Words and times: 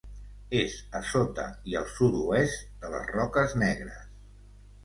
És 0.59 0.77
a 0.99 1.01
sota 1.09 1.45
i 1.73 1.77
al 1.81 1.85
sud-oest 1.97 2.65
de 2.87 2.91
les 2.97 3.07
Roques 3.19 3.57
Negres. 3.67 4.05